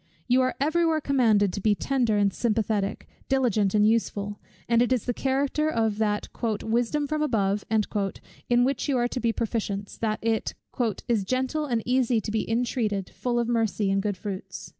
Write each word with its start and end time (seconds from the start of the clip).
You 0.27 0.41
are 0.41 0.55
every 0.59 0.83
where 0.83 0.99
commanded 0.99 1.53
to 1.53 1.61
be 1.61 1.75
tender 1.75 2.17
and 2.17 2.33
sympathetic, 2.33 3.07
diligent 3.29 3.75
and 3.75 3.87
useful; 3.87 4.39
and 4.67 4.81
it 4.81 4.91
is 4.91 5.05
the 5.05 5.13
character 5.13 5.69
of 5.69 5.99
that 5.99 6.27
"wisdom 6.63 7.05
from 7.05 7.21
above," 7.21 7.63
in 8.49 8.63
which 8.63 8.89
you 8.89 8.97
are 8.97 9.07
to 9.07 9.19
be 9.19 9.31
proficients, 9.31 9.99
that 9.99 10.17
it 10.23 10.55
"is 11.07 11.23
gentle 11.23 11.67
and 11.67 11.83
easy 11.85 12.19
to 12.19 12.31
be 12.31 12.49
intreated, 12.49 13.11
full 13.11 13.37
of 13.37 13.47
mercy 13.47 13.91
and 13.91 14.01
good 14.01 14.17
fruits." 14.17 14.69